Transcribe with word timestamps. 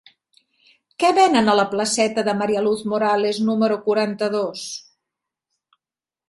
Què 1.01 1.11
venen 1.17 1.51
a 1.51 1.53
la 1.59 1.65
placeta 1.73 2.23
de 2.29 2.35
María 2.39 2.63
Luz 2.69 2.81
Morales 2.95 3.41
número 3.51 3.79
quaranta-dos? 3.85 4.65